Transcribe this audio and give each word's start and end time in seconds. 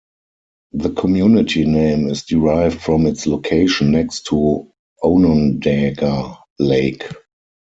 The 0.71 0.89
community 0.89 1.63
name 1.63 2.09
is 2.09 2.23
derived 2.25 2.81
from 2.81 3.05
its 3.05 3.27
location 3.27 3.91
next 3.91 4.25
to 4.29 4.67
Onondaga 5.03 6.39
Lake. 6.57 7.03